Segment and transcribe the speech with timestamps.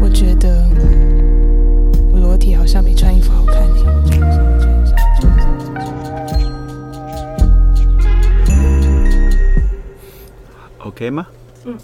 [0.00, 0.66] 我觉得
[2.12, 3.62] 我裸体好像比穿衣服好看
[10.78, 11.26] ，OK 吗？
[11.64, 11.78] 嗯。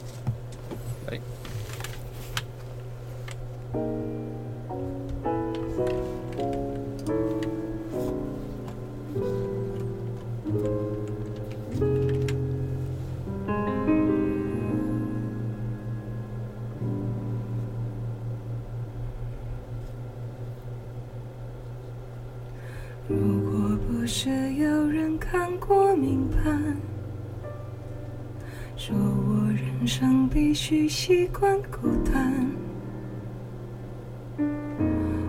[30.55, 32.50] 去习惯孤单，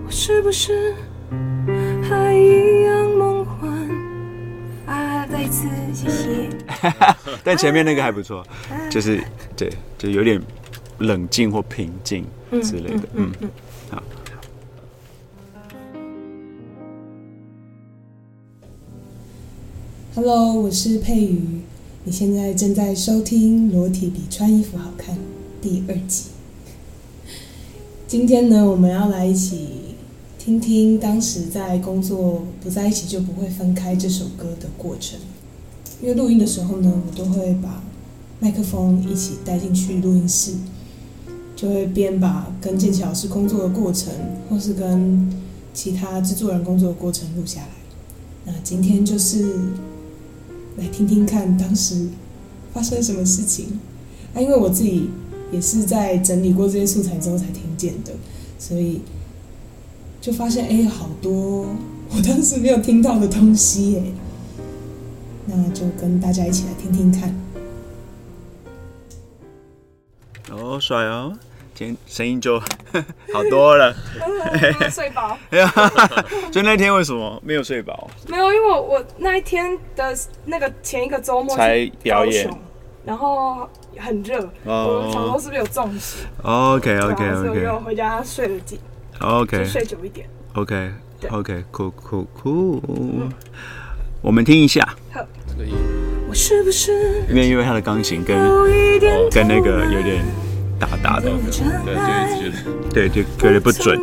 [0.05, 0.93] 我是不是
[2.03, 3.69] 还一样梦幻？
[4.85, 6.49] 啊，再一次谢谢。
[7.43, 8.45] 但前面那个还不错，
[8.89, 9.23] 就是
[9.55, 10.41] 对，就有点
[10.99, 12.25] 冷静或平静
[12.61, 13.07] 之类的。
[13.15, 13.49] 嗯嗯，
[13.89, 14.03] 好。
[20.15, 21.61] Hello，我是佩瑜。
[22.05, 25.15] 你现在正在收听《裸体比穿衣服好看》
[25.61, 26.29] 第二集。
[28.07, 29.67] 今天呢，我们要来一起
[30.37, 35.19] 听听当时在工作不在一起就不会分开这首歌的过程。
[36.01, 37.83] 因为录音的时候呢，我都会把
[38.39, 40.53] 麦克风一起带进去录音室，
[41.53, 44.13] 就会边把跟剑桥老师工作的过程，
[44.49, 45.29] 或是跟
[45.73, 47.67] 其他制作人工作的过程录下来。
[48.45, 49.53] 那今天就是。
[50.79, 52.07] 来听听看当时
[52.73, 53.79] 发生什么事情
[54.33, 54.41] 啊？
[54.41, 55.09] 因为我自己
[55.51, 58.13] 也是在整理过这些素材之后才听见的，
[58.57, 59.01] 所以
[60.21, 61.67] 就发现哎，好多
[62.09, 64.03] 我当时没有听到的东西耶。
[65.47, 67.33] 那就跟大家一起来听听看。
[70.51, 71.37] 哦，帅哦！
[72.07, 72.59] 声音就
[73.33, 73.95] 好多了，
[74.91, 75.37] 睡饱。
[76.51, 78.09] 就那天为什么没有睡饱？
[78.27, 80.15] 没有，因为我我那一天的
[80.45, 82.49] 那个前一个周末才表演，
[83.05, 88.79] 然后很热，我想说是不是有中暑？OK OK OK，我回家睡了几
[89.19, 90.27] ，OK，睡久一点。
[90.53, 90.91] OK
[91.29, 92.81] OK，Cool Cool Cool，
[94.21, 94.87] 我们听一下。
[96.27, 97.23] 我是不是？
[97.29, 98.37] 因为因为他的钢琴跟
[99.31, 100.23] 跟那个有点。
[100.79, 101.89] 大大的，对，就觉得，
[102.93, 103.99] 对，就觉得不准。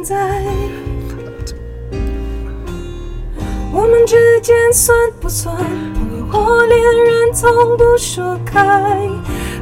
[3.73, 7.17] 我们之间算不算朋友或恋人？
[7.35, 8.99] 从不说开，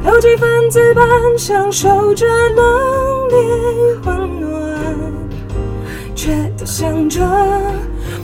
[0.05, 1.05] 有几分自般
[1.37, 2.65] 享受着冷
[3.29, 3.35] 冽
[4.05, 4.79] 温暖，
[6.15, 7.19] 却都想着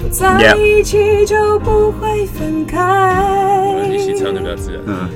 [0.02, 3.85] 不在一起就不会分开。
[3.91, 4.81] 一起唱就比较自然。
[4.85, 5.09] 嗯。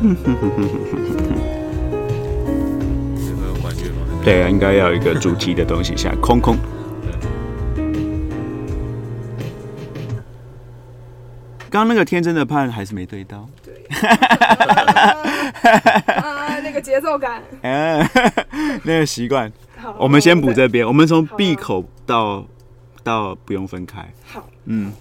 [4.24, 6.56] 对啊，应该要有一个主题的东西， 下空空。
[11.70, 13.48] 刚刚那个天真的判还是没对到。
[13.64, 13.74] 对。
[16.16, 17.40] 啊， 那个节奏感。
[17.62, 18.04] 嗯，
[18.82, 19.50] 那个习惯。
[19.76, 22.44] 好，我们先补这边，我们从闭口到
[23.04, 24.12] 到不用分开。
[24.24, 24.44] 好。
[24.64, 24.92] 嗯。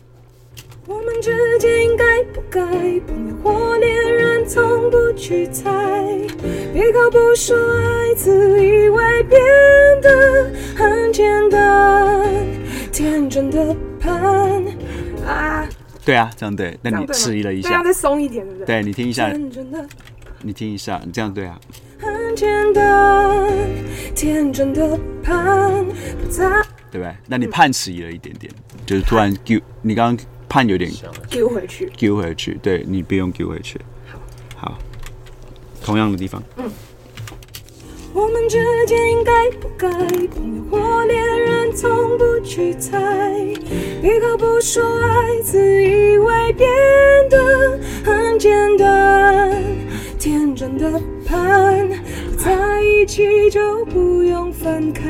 [0.86, 4.09] 我们之间应该不该朋友或恋人，
[4.50, 5.70] 从不去猜。
[6.74, 9.40] 闭口不说爱，自以为变
[10.02, 12.28] 得很简单。
[12.92, 14.12] 天真的盼
[15.24, 15.70] 啊，
[16.04, 16.76] 对啊，这样对。
[16.82, 18.66] 那你迟疑了一下，要再松一点，对不对？
[18.66, 19.32] 对你听一下，
[20.42, 21.60] 你听一下，你这样对啊。
[22.00, 23.48] 很简单，
[24.16, 25.86] 天真的盼
[26.92, 27.16] 对不对？
[27.28, 28.52] 那你盼迟疑了一点点，
[28.88, 30.26] 就是突然就你刚刚。
[30.52, 30.92] 判有点
[31.30, 33.80] 丢回去，丢回去，对你不用丢回去。
[35.90, 36.44] 同样的地方。
[36.58, 36.70] 嗯。
[38.14, 39.90] 我们之间应该不该
[40.28, 43.00] 朋友或恋人，从不去猜。
[44.00, 46.70] 闭口不说爱，自以为变
[47.28, 49.64] 得很简单。
[50.20, 51.90] 天真的盼，
[52.38, 55.10] 在一起就不用分开。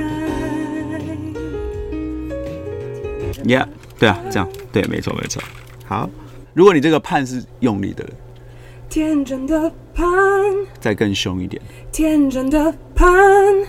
[3.43, 3.67] Yeah。
[3.99, 5.43] 对啊，这样对，没错没错。
[5.85, 6.09] 好，
[6.53, 8.09] 如果你这个盼是用力的，
[8.89, 10.07] 天真的盼，
[10.79, 13.07] 再更凶一点，天真的盼，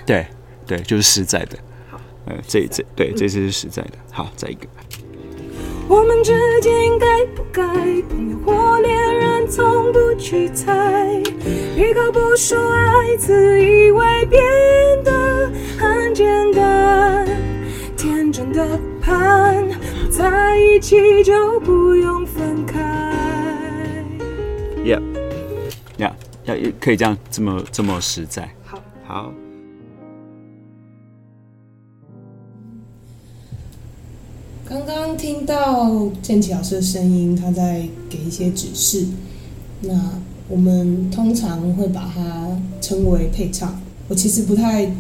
[0.07, 0.27] 对
[0.67, 1.59] 对，就是实在的。
[1.91, 3.93] 好，呃，这这对，这次是实在的。
[4.11, 4.67] 好，再一个。
[5.89, 6.33] 我们之
[6.63, 7.63] 间应该不该
[8.09, 11.21] 朋友或恋人，从不去猜，
[11.77, 14.43] 闭口不说爱，自以为变
[15.05, 17.29] 得很简单。
[17.95, 19.69] 天真的盼，
[20.09, 22.25] 在一起就不用
[26.57, 28.49] 要可以这样这么这么实在。
[28.65, 29.33] 好，好。
[34.65, 39.07] 刚刚听到建奇老师的声音，他在给一些指示。
[39.81, 40.13] 那
[40.49, 42.47] 我们通常会把它
[42.81, 43.81] 称为配唱。
[44.09, 44.93] 我其实不太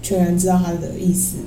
[0.00, 1.38] 全然知道他的意思，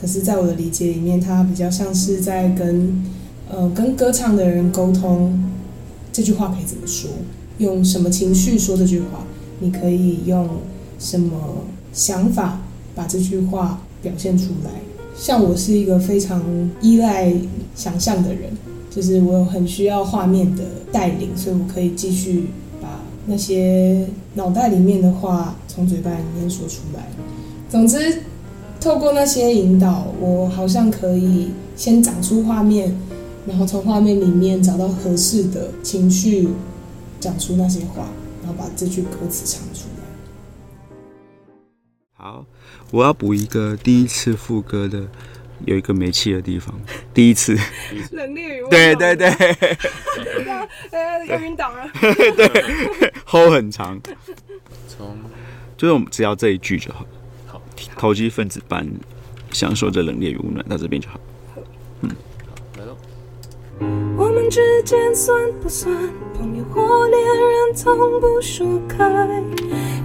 [0.00, 3.04] 可是在我的理解里面，他比较像是在跟
[3.50, 5.42] 呃跟歌唱的人沟通，
[6.10, 7.10] 这句话可以怎么说？
[7.58, 9.24] 用什么情绪说这句话？
[9.60, 10.48] 你可以用
[10.98, 12.60] 什么想法
[12.94, 14.70] 把这句话表现出来？
[15.16, 16.42] 像我是一个非常
[16.80, 17.32] 依赖
[17.76, 18.50] 想象的人，
[18.90, 22.46] 就是我有很需要画面的带领，所以我可以继续
[22.82, 27.06] 把那些脑袋里面的话从嘴巴里面说出来。
[27.70, 28.22] 总之，
[28.80, 32.92] 透过那些引导，我好像可以先长出画面，
[33.46, 36.48] 然后从画面里面找到合适的情绪，
[37.24, 38.06] 讲出那些话，
[38.42, 40.04] 然后把这句歌词唱出来。
[42.12, 42.44] 好，
[42.90, 45.08] 我要补一个第一次副歌的，
[45.64, 46.78] 有一个没气的地方。
[47.14, 47.56] 第一次，
[48.10, 49.30] 冷冽与温对对对，
[50.90, 51.88] 呃，要晕倒了。
[52.36, 53.98] 对，hold 很长，
[54.86, 55.16] 从
[55.78, 57.06] 就是我们只要这一句就好。
[57.46, 57.62] 好，
[57.96, 58.86] 投机分子般
[59.50, 61.18] 享受着冷冽与温暖，到这边就好。
[61.56, 61.68] 来喽。
[62.02, 62.14] 我们
[64.54, 65.92] 之间算不算
[66.38, 69.04] 朋友或恋人，从不说开。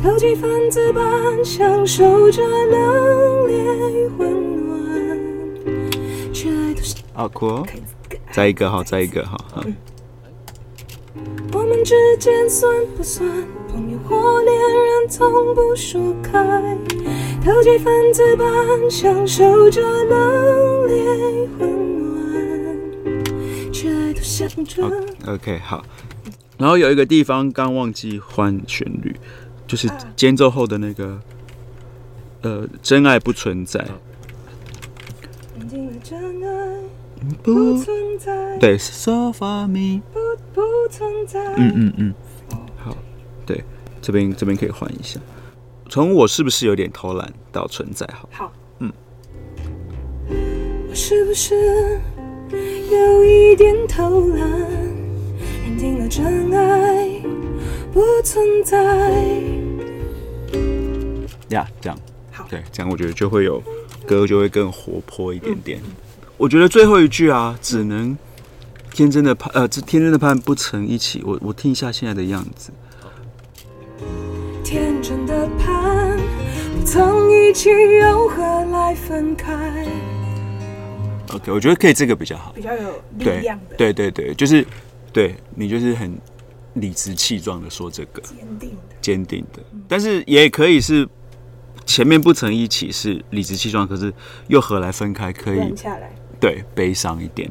[0.02, 3.52] 投机分子般享受着冷冽
[3.92, 7.64] 与温暖，却爱都是好酷哦，
[8.32, 9.38] 再一个哈，再一个哈。
[9.54, 9.64] 好
[11.54, 13.30] 我们之间算不算
[13.72, 16.44] 朋友或恋人，从不说开。
[17.46, 21.89] 投机分子般享受着冷冽与温暖，
[24.30, 24.84] 想着。
[25.26, 25.84] OK，好。
[26.58, 29.16] 然后有一个地方刚忘记换旋律，
[29.66, 31.20] 就是间奏后的那个，
[32.42, 33.84] 呃，真爱不存在，
[37.42, 40.20] 不，存在，对，so far me，不
[40.54, 40.62] 不
[40.92, 41.42] 存在。
[41.56, 42.14] 嗯嗯嗯，
[42.78, 42.96] 好，
[43.46, 43.64] 对，
[44.02, 45.20] 这边这边可以换一下，
[45.90, 48.92] 从我是不是有点偷懒到存在，好，好，嗯，
[50.90, 52.00] 我是不是
[52.52, 54.40] 有一点偷懒，
[55.64, 57.22] 认定了真爱
[57.94, 58.78] 不存在？
[61.50, 61.98] 呀，这样，
[62.32, 63.62] 好对，这样我觉得就会有
[64.06, 65.80] 歌就会更活泼一点点。
[66.38, 68.18] 我觉得最后一句啊，只能
[68.94, 71.22] 天真的盼，呃，这天真的盼不曾一起。
[71.26, 72.72] 我我听一下现在的样子，
[74.64, 76.18] 天真的盼，
[76.78, 79.86] 不曾一起，又何来分开？
[81.34, 82.52] OK，我觉得可以这个比较好。
[82.54, 84.66] 比较有力量的，对对对，就是
[85.14, 86.18] 对你就是很
[86.74, 88.96] 理直气壮的说这个坚定的。
[89.02, 91.08] 坚定的，但是也可以是
[91.86, 94.14] 前面不曾一起是理直气壮，可是
[94.48, 95.32] 又何来分开？
[95.32, 97.50] 可以下来，对悲伤一点，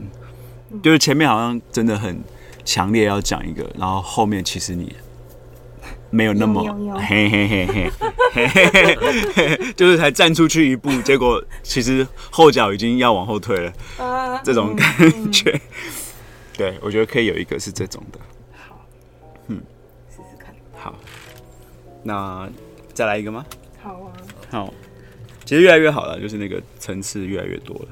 [0.83, 2.21] 就是前面好像真的很
[2.65, 4.95] 强烈要讲一个，然后后面其实你
[6.11, 6.63] 没有那么
[6.99, 7.91] 嘿嘿嘿
[8.33, 15.61] 嘿就是才站出去一步，结果其实后脚已经要往后退了，啊，这种感觉。
[16.57, 18.19] 对，我觉得可以有一个是这种的。
[18.53, 18.85] 好，
[19.49, 19.61] 嗯
[20.11, 20.55] 试试看。
[20.75, 20.95] 好，
[22.03, 22.49] 那
[22.95, 23.45] 再来一个吗？
[23.83, 24.13] 好啊，
[24.51, 24.75] 好，
[25.45, 27.89] 其实越来越好了，就是那个层次越来越多了。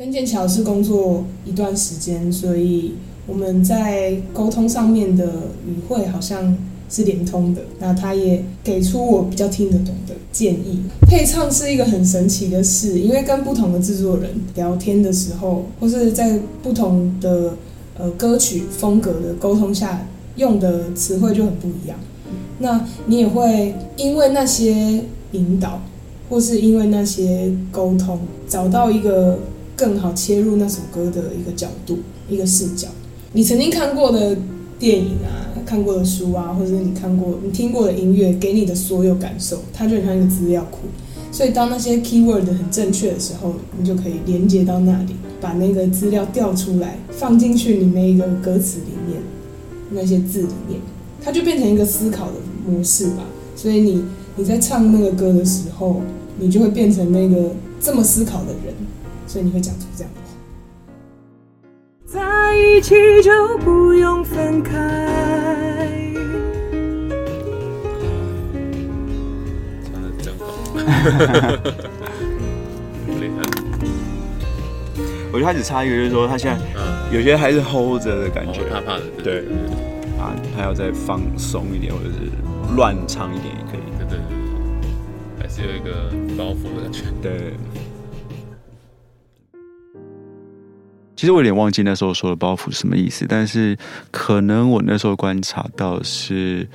[0.00, 2.94] 跟剑桥是工作一段时间，所以
[3.26, 5.26] 我们在沟通上面的
[5.66, 6.56] 语汇好像
[6.88, 7.60] 是连通的。
[7.80, 10.80] 那他也给出我比较听得懂的建议。
[11.06, 17.58] 配唱是一个很神奇的事，因为跟不同的制作人聊天的时候，或是在不同的
[17.98, 21.98] 呃歌曲风格的沟通下，用的词汇就很不一样。
[22.60, 25.82] 那你也会因为那些引导，
[26.30, 29.40] 或是因为那些沟通，找到一个
[29.80, 32.86] 更好切入那首歌的一个角度、一个视角。
[33.32, 34.36] 你曾经看过的
[34.78, 40.80] 电影啊、看过的书啊，或者是你看过、你听过的音乐，给你的所有感受，它就很像一个资料库。
[41.32, 49.22] 所以当那些 keyword 很正确的时候，你就可以连接到那里，把那个资料调出来，放进去你那个歌词里面，
[49.92, 50.78] 那些字里面，
[51.22, 52.34] 它就变成一个思考的
[52.68, 53.24] 模式吧。
[53.56, 54.04] 所以你
[54.36, 56.02] 你在唱那个歌的时候，
[56.38, 58.74] 你就会变成那个这么思考的人，
[59.30, 60.26] 所以你会讲出这样的话。
[62.04, 64.74] 在一起就不用分开。
[73.20, 73.40] 厉害，
[75.32, 79.44] 我觉得他只差一个，就是说他现在嗯，有些还是 hold 着的感觉哦，怕怕的，对
[80.18, 82.16] 啊，他要再放松一点，或者是
[82.74, 83.80] 乱唱一点也可以。
[83.96, 84.26] 对对对
[85.38, 87.04] 对，还是有一个包袱的感觉。
[87.22, 87.54] 对。
[91.20, 93.76] 其实我有点忘记那时候说的包袱是什么意思，但是
[94.10, 96.66] 可能我那时候观察到是，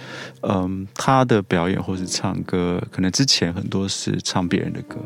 [0.41, 4.97] 嗯，他的表演或是唱歌，可能之前很多是唱别人的歌，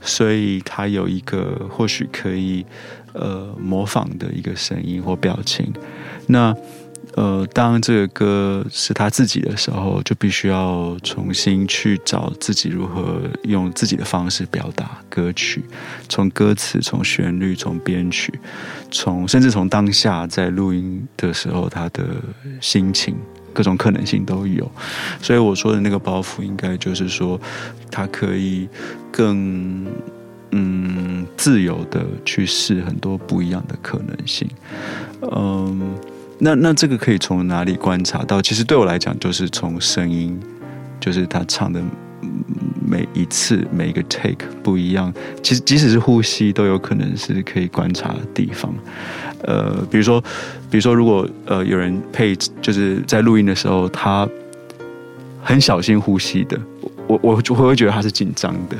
[0.00, 2.64] 所以他有一个或许可以
[3.12, 5.70] 呃模仿的一个声音或表情。
[6.26, 6.56] 那
[7.14, 15.62] 呃，当这个歌是他自己的时候，就必须要重新去找自己如何用自己的方式表达歌曲，
[16.08, 18.32] 从歌词、从旋律、从编曲，
[18.90, 22.02] 从甚至从当下在录音的时候他的
[22.62, 23.14] 心情，
[23.52, 24.70] 各种可能性都有。
[25.20, 27.38] 所以我说的那个包袱，应该就是说，
[27.90, 28.66] 他可以
[29.10, 29.86] 更
[30.52, 34.48] 嗯自由的去试很多不一样的可能性，
[35.20, 35.94] 嗯。
[36.44, 38.42] 那那这个可以从哪里观察到？
[38.42, 40.36] 其实对我来讲，就是从声音，
[40.98, 41.80] 就是他唱的
[42.84, 45.14] 每一次每一个 take 不一样。
[45.40, 48.74] 其实即使是呼吸，都有可能是可以观察的地方。
[49.44, 50.20] 呃，比如说，
[50.68, 54.28] 比如说，如果呃有人配，就是在录音的时候，他
[55.40, 56.58] 很小心呼吸的，
[57.06, 58.76] 我我就会觉得他是紧张的，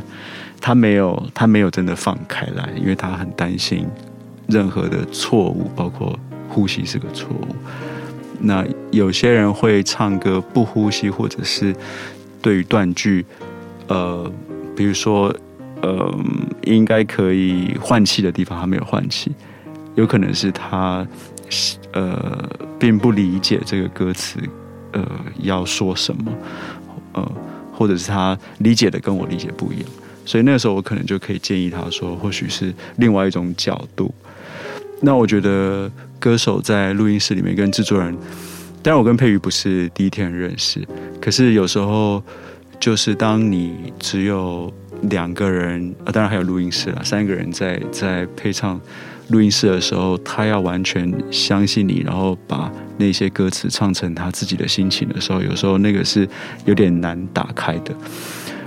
[0.60, 3.86] 他没有他没有真的放开来，因为他很担心
[4.48, 6.18] 任何的错误，包括。
[6.52, 7.56] 呼吸是个错误。
[8.44, 11.72] 那有些人会唱歌不呼吸，或者是
[12.40, 13.24] 对于断句，
[13.86, 14.28] 呃，
[14.74, 15.32] 比如说，
[15.80, 16.12] 呃，
[16.64, 19.30] 应该可以换气的地方，他没有换气，
[19.94, 21.06] 有可能是他
[21.92, 22.44] 呃
[22.80, 24.40] 并不理解这个歌词，
[24.90, 25.06] 呃
[25.38, 26.32] 要说什么，
[27.12, 27.32] 呃，
[27.72, 29.86] 或者是他理解的跟我理解不一样，
[30.26, 34.12] 所以那个时候我可能就可以建议他说，或许是另外一种角度。
[35.00, 35.88] 那我觉得。
[36.22, 38.16] 歌手在录音室里面跟制作人，
[38.80, 40.80] 当然我跟佩瑜不是第一天认识，
[41.20, 42.22] 可是有时候
[42.78, 44.72] 就是当你只有
[45.10, 48.80] 两个人，啊，当然还有录音室啊，三个人在在配唱
[49.30, 56.28] 录音室的时候，他要完全相信你，然后把那些歌词唱成他自己的心情的时候，有时候那个是
[56.66, 57.94] 有点难打开的。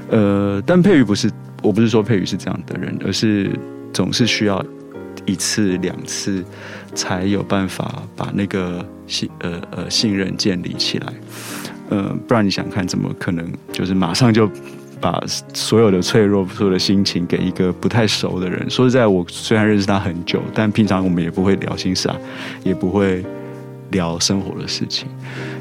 [0.10, 1.32] 呃，但佩瑜不是，
[1.64, 3.50] 我不是说佩瑜是这样的人，而是
[3.94, 4.62] 总是需要。
[5.26, 6.44] 一次两次
[6.94, 11.14] 才有办法把那个信呃呃信任建立起来，
[11.90, 14.50] 呃，不然你想看怎么可能就是马上就
[15.02, 15.22] 把
[15.54, 18.68] 所有的脆弱、所有的心情给一个不太熟的人？
[18.70, 22.18] 说实在，我虽然认识他很久，但平常我们也不会聊心事啊，
[22.64, 23.24] 也不会
[23.92, 25.08] 聊生活的事情。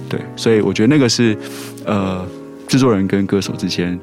[0.09, 1.37] 对，所以我觉得那个是
[1.85, 2.27] 呃
[2.69, 3.99] 制作人跟歌手之间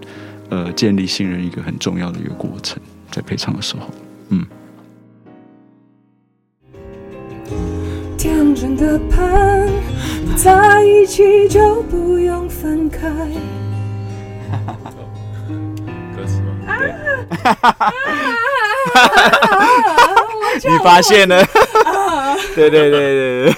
[0.49, 2.77] 呃建立信任一个很重要的一个过程，
[3.09, 3.89] 在配唱的时候，
[4.29, 4.45] 嗯。
[8.61, 9.67] 真的盼，
[10.23, 13.09] 不在一起就不用分开。
[16.15, 16.53] 歌词吗？
[20.63, 21.43] 你发现了？
[22.53, 23.55] 对对对对对，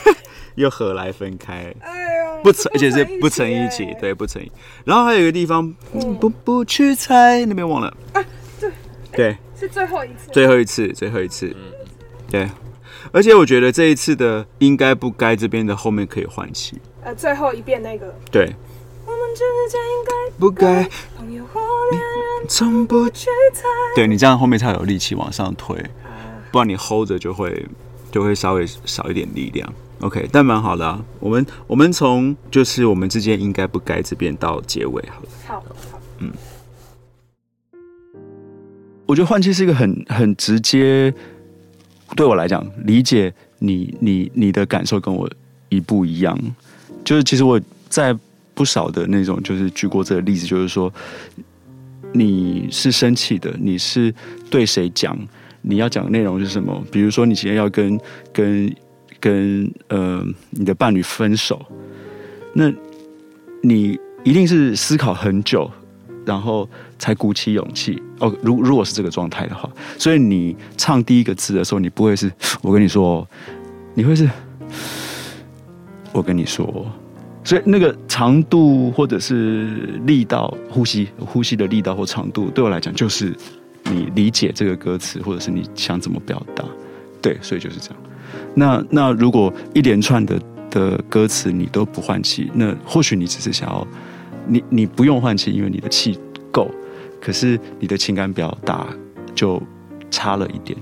[0.55, 1.75] 又何来分开？
[2.41, 4.41] 不成，而且是不成一起，对，不成。
[4.85, 5.69] 然后还有一个地方，
[6.17, 7.93] 不不去猜，那边忘了。
[8.13, 8.23] 啊，
[8.57, 8.71] 对
[9.11, 11.53] 对，是最后一次，最后一次，最后一次，
[12.31, 12.47] 对。
[13.13, 16.81] 而且我觉得这一次的应该不该这边的后面可以换气。
[17.03, 18.13] 呃，最后一遍那个。
[18.31, 18.53] 对。
[19.05, 23.67] 我们之间应该不该朋友或恋人，从不去猜。
[23.95, 25.77] 对你这样后面才有力气往上推，
[26.51, 27.67] 不然你 hold 着就会
[28.11, 29.71] 就会稍微少一点力量。
[29.99, 31.03] OK，但蛮好的啊。
[31.19, 35.29] 我们我们从就是我们之间应该不该这边到结尾好了。
[35.45, 36.31] 好，好，嗯。
[39.05, 41.13] 我觉得换气是一个很很直接。
[42.15, 45.29] 对我来讲，理解你你你的感受跟我
[45.69, 46.37] 一不一样。
[47.03, 48.15] 就是其实我在
[48.53, 50.93] 不少的那种，就是举过这个例子，就是说
[52.11, 54.13] 你是生气的，你是
[54.49, 55.17] 对谁讲？
[55.61, 56.83] 你要讲的内容是什么？
[56.91, 57.99] 比如说你今天要跟
[58.31, 58.75] 跟
[59.19, 61.65] 跟呃你的伴侣分手，
[62.53, 62.71] 那
[63.61, 65.71] 你一定是思考很久。
[66.25, 68.33] 然后才鼓起勇气哦。
[68.41, 73.27] 如如果是这个状态的话，所以你唱第一个字的时候，你不会是我跟你说，
[73.93, 74.29] 你会是
[76.11, 76.85] 我跟你说。
[77.43, 79.65] 所以那个长度或者是
[80.05, 83.35] 力道，呼吸呼吸的力道或长度，对我来讲就是
[83.83, 86.63] 你理解这个歌词，或者是你想怎么表达。
[87.21, 87.97] 对，所以就是这样。
[88.55, 90.39] 那那如果一连串的
[90.69, 93.85] 的歌词你都不换气，那或许你只是想要。
[94.47, 96.19] 你你不用换气，因为你的气
[96.51, 96.69] 够。
[97.21, 98.85] 可是你的情感表达
[99.33, 99.61] 就
[100.11, 100.77] 差了一点。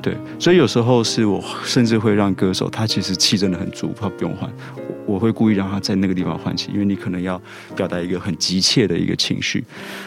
[0.00, 7.40] 对，所以有时候是我甚至会让歌手，他其实气真的很足，他不用换，我我会故意让他在那个地方换气，因为你可能要
[7.74, 9.64] 表达一个很急切的一个情绪，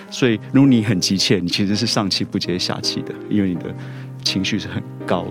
[0.10, 3.76] 所以如果你很急切，你其实是上气不接下气的，因为你的
[4.24, 5.26] 情绪是很高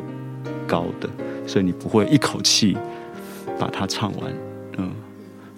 [0.66, 1.08] 高的，
[1.46, 2.76] 所以你不会一口气
[3.58, 4.32] 把它唱完，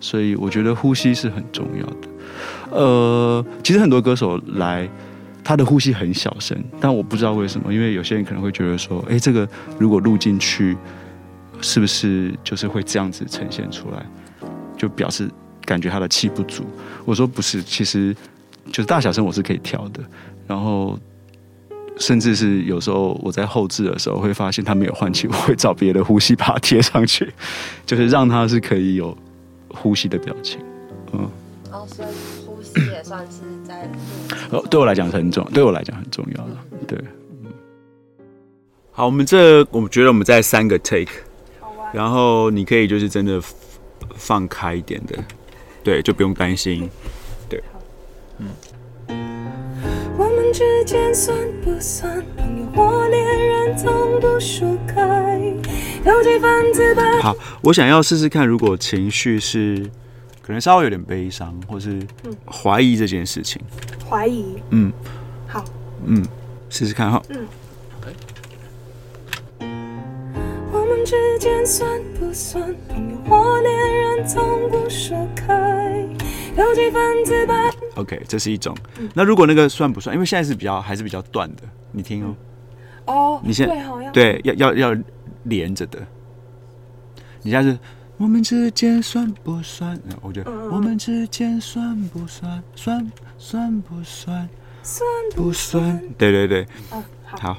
[0.02, 2.08] 所以我觉得呼吸是很重要的。
[2.72, 4.86] 呃，其实很多歌手来。
[5.44, 10.76] 他的呼吸很小声，但我不知道为什么，因为有些人可能会觉得说，哎，这个如果录进去，
[11.60, 14.06] 是不是就是会这样子呈现出来，
[14.78, 15.28] 就表示
[15.64, 16.62] 感觉他的气不足？
[17.04, 18.14] 我说不是，其实
[18.66, 20.00] 就是大小声我是可以调的，
[20.46, 20.96] 然后
[21.96, 27.28] 甚至是有时候我在后置的时候会发现他没有换气，我会找别的呼吸把它贴上去，
[27.84, 29.18] 就是让他是可以有
[29.74, 30.60] 呼吸的表情，
[31.12, 31.30] 嗯。
[31.70, 32.08] 哦，所以
[32.46, 33.88] 呼吸也算是在。
[34.50, 36.56] 哦，对我来讲很重，对我来讲很重要的。
[36.86, 36.98] 对，
[37.42, 37.50] 嗯。
[38.90, 41.12] 好，我们这我们觉得我们在三个 take，
[41.92, 43.40] 然后你可以就是真的
[44.16, 45.18] 放开一点的，
[45.82, 46.88] 对，就不用担心。
[47.48, 47.62] 对，
[48.38, 48.48] 嗯。
[50.18, 53.76] 我们之间算不算朋友或恋人？
[53.78, 55.02] 从不说开。
[57.20, 59.90] 好，我想要试试看，如果情绪是。
[60.44, 62.04] 可能稍微有点悲伤，或是
[62.50, 63.62] 怀疑这件事情。
[64.10, 64.56] 怀疑。
[64.70, 64.92] 嗯。
[65.46, 65.64] 好。
[66.04, 66.20] 嗯，
[66.68, 67.22] 试试看哈。
[67.28, 67.46] 嗯。
[70.72, 74.26] 我们之间算不算朋友或恋人？
[74.26, 76.04] 从不说开，
[76.56, 77.70] 有几分自白。
[77.94, 78.76] OK，这是一种。
[79.14, 80.12] 那如果那个算不算？
[80.12, 82.34] 因为现在是比较还是比较断的，你听哦。
[83.06, 83.40] 哦。
[83.44, 83.68] 你先
[84.12, 84.96] 对，要要要
[85.44, 85.98] 连着的。
[87.42, 87.78] 你现在是。
[88.18, 90.00] 我们之间算不算？
[90.20, 92.62] 我觉得我们之间算不算？
[92.76, 94.48] 算算不算？
[94.84, 95.04] 算
[95.34, 96.00] 不算？
[96.16, 96.68] 对对对，
[97.24, 97.58] 好。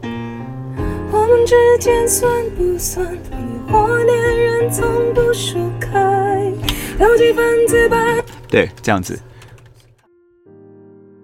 [0.00, 3.04] 我们之间算不算
[4.06, 4.70] 恋人？
[4.70, 6.50] 从不说开，
[6.98, 8.24] 有几分自白？
[8.48, 9.20] 对，这样子。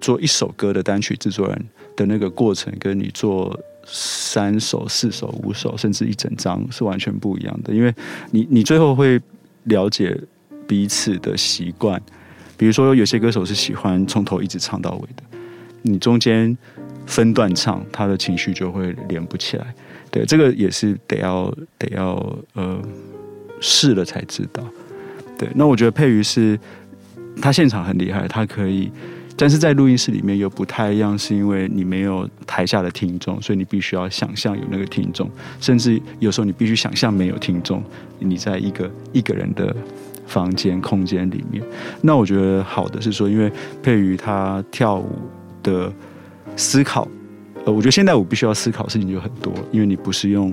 [0.03, 1.67] 做一首歌的单曲制作人
[1.97, 3.59] 的那个过程，跟你做。
[3.87, 7.93] 三首、四首、五首，甚至一整张是完全不一样的，因为
[8.31, 9.21] 你你最后会
[9.65, 10.17] 了解
[10.67, 12.01] 彼此的习惯。
[12.57, 15.23] 比如说，有些歌手是喜欢从头一直唱到尾的，
[15.83, 16.57] 你中间
[17.07, 19.75] 分段唱，他的情绪就会连不起来。
[20.11, 22.15] 对，这个也是得要得要
[22.55, 22.81] 呃
[23.61, 24.63] 试了才知道。
[25.39, 26.59] 对，那我觉得佩瑜是
[27.41, 28.93] 他现场很厉害，他可以。
[29.41, 37.83] 但是在录音室里面又不太一样，是因为你没有台下的听众，所以你必须要想象有那个听众，甚至有时候你必须想象没有听众，
[38.19, 39.75] 你在一个一个人的
[40.27, 41.65] 房间空间里面。
[42.03, 43.51] 那我觉得好的是说，因为
[43.83, 45.17] 佩瑜他跳舞
[45.63, 45.91] 的
[46.55, 47.09] 思考，
[47.65, 50.53] 呃，我觉得现代舞必须要思考事情就很多，因为你不是用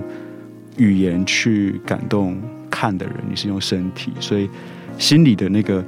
[0.78, 4.48] 语言去感动看的人，你是用身体，所以
[4.96, 5.84] 心里的那个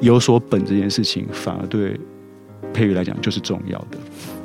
[0.00, 2.00] 有所本这件事情，反而对。
[2.72, 3.98] 配乐来讲就是重要的，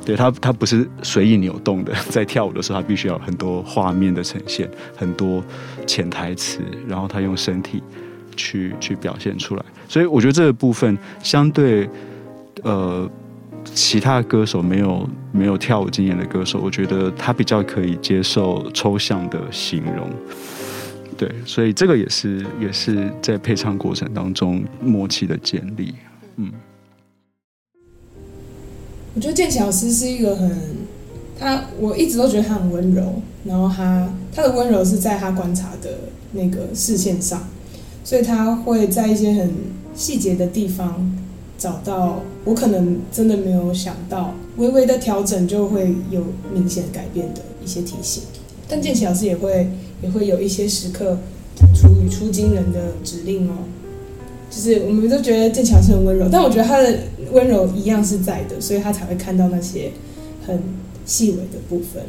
[0.04, 1.94] 对他，他不是随意扭动的。
[2.10, 5.42] 在跳舞的时候，他必须要很多画面的呈现，很多
[5.86, 7.82] 潜台词，然后他用身体
[8.36, 9.64] 去去表现出来。
[9.88, 11.88] 所以我觉得这个部分相对
[12.62, 13.08] 呃
[13.64, 20.10] 其他歌手没有没有跳舞经验的歌手，我觉得他比较可以接受抽象的形容。
[21.16, 25.94] 对，所以这个也是也是在配唱过程当中默契的建立，
[26.36, 26.52] 嗯。
[29.18, 30.48] 我觉得剑桥老师是一个很，
[31.36, 33.02] 他我一直都觉得他很温柔，
[33.42, 35.90] 然后他他的温柔是在他观察的
[36.30, 37.48] 那个视线上，
[38.04, 39.52] 所以他会在一些很
[39.92, 41.18] 细节的地方
[41.58, 46.22] 找到我可能真的没有想到，微微的调整就会有
[46.54, 48.22] 明显改变的一些提醒。
[48.68, 49.68] 但剑桥老师也会
[50.00, 51.18] 也会有一些时刻
[51.74, 53.54] 出语出惊人的指令哦。
[54.48, 57.00] 就是我们都觉得剑桥是很温柔，但我觉得他的
[57.32, 59.92] 温柔一样是在的，所以他才会看到那些
[60.46, 60.62] 很
[61.04, 62.02] 细微的部分。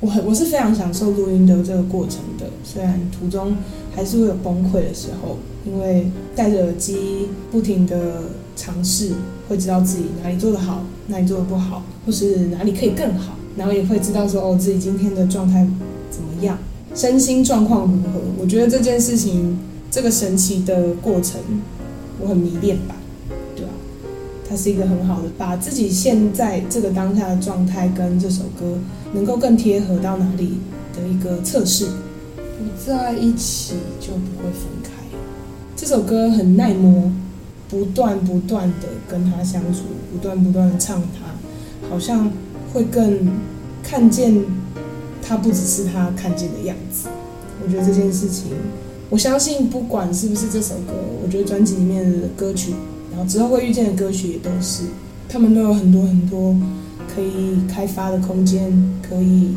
[0.00, 3.56] 我很我是非常享受录音的这个过程的，虽然途中
[3.94, 9.12] 还是会有崩溃的时候，因为戴着耳机不停的尝试，
[9.48, 15.66] 会知道自己哪里做得好，哪里做得不好，或是哪里可以更好，然后也会知道说哦自己今天的状态
[16.10, 16.58] 怎么样，
[16.94, 18.20] 身心状况如何。
[18.38, 19.58] 我觉得这件事情
[19.90, 21.40] 这个神奇的过程。
[22.20, 23.03] 我很迷恋吧，对吧？
[24.56, 28.78] 是一个很好的，把自己现在这个当下的状态跟这首歌
[29.12, 30.58] 能够更贴合到哪里
[30.94, 31.86] 的一个测试。
[32.36, 34.90] 不在一起就不会分开。
[35.76, 37.10] 这首歌很耐磨，
[37.68, 39.80] 不断不断的跟他相处，
[40.12, 42.30] 不断不断的唱他，好像
[42.72, 43.28] 会更
[43.82, 44.44] 看见
[45.20, 47.08] 他不只是他看见的样子。
[47.62, 48.52] 我觉得这件事情，
[49.10, 52.72] 我相信不管是不是这首歌，我觉得专辑里面的歌曲，
[53.14, 54.82] 然后之后会遇见的歌曲也都是，
[55.28, 56.52] 他们都有很多很多
[57.14, 58.72] 可以开发的空间，
[59.08, 59.56] 可以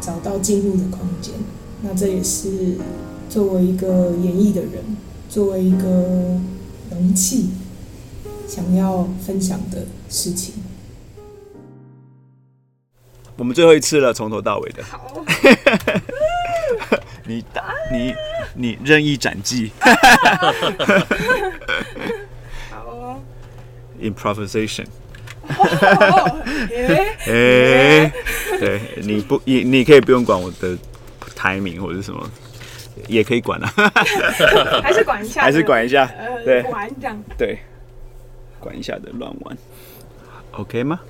[0.00, 1.34] 找到进入的空间。
[1.82, 2.78] 那这也是
[3.28, 4.82] 作为一个演绎的人，
[5.28, 6.40] 作为一个
[6.90, 7.50] 容器，
[8.48, 10.54] 想要分享的事情。
[13.36, 14.82] 我们最后一次了，从头到尾的。
[17.28, 18.14] 你打你
[18.56, 19.72] 你任意斩记。
[24.02, 24.86] ，improvisation。
[27.26, 28.12] 诶哎、
[28.60, 30.76] 对，你不你你可以不用管我的
[31.34, 32.30] 台名或者什么，
[33.08, 33.66] 也可以管啊，
[34.82, 36.62] 还是管一下， 还是管一下，呃对。
[36.70, 37.22] 玩这样。
[37.36, 37.58] 对，
[38.60, 39.56] 管一下的乱玩
[40.52, 41.00] ，OK 吗？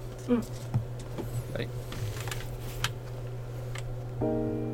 [1.58, 1.66] 哎。
[4.20, 4.71] 如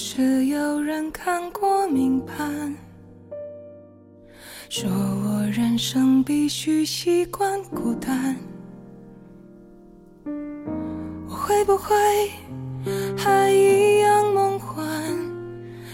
[0.00, 2.72] 是有人看过命盘，
[4.68, 8.36] 说我人生必须习惯孤单，
[10.24, 11.96] 我会不会
[13.16, 14.86] 还一样梦幻？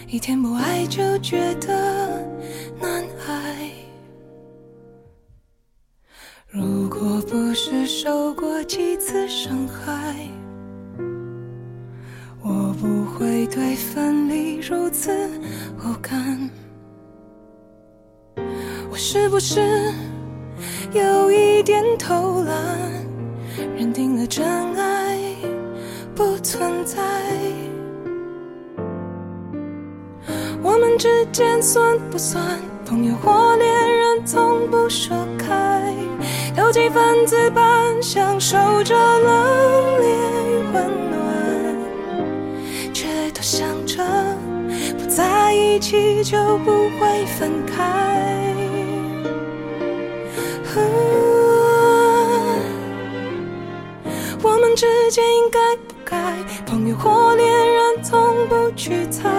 [0.07, 2.23] 一天不爱就觉得
[2.79, 3.71] 难挨。
[6.47, 10.29] 如果不是受过几次伤害。
[12.85, 15.11] 不会对分离如此
[15.79, 16.47] 无感。
[18.91, 19.59] 我是不是
[20.93, 22.55] 有一点偷懒，
[23.75, 24.45] 认定了真
[24.75, 25.17] 爱
[26.13, 27.01] 不存在？
[30.61, 34.23] 我们之间算不算朋友或恋人？
[34.27, 35.91] 从不说开，
[36.55, 40.04] 有几分子般享受着冷
[45.87, 48.43] 起就不会分开。
[54.41, 56.17] 我们之间应该不该
[56.65, 59.29] 朋友或恋人，从不去猜。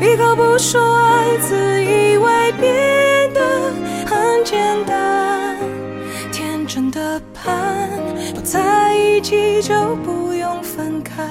[0.00, 3.72] 闭口不说爱，自以为变得
[4.06, 5.58] 很简单。
[6.32, 8.00] 天真的盼，
[8.34, 11.22] 不在一起就不用分开。